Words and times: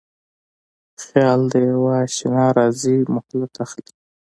خیال 1.05 1.41
د 1.51 1.53
یواشنا 1.69 2.45
راځی 2.57 2.97
مهلت 3.13 3.53
اخلي 3.65 3.91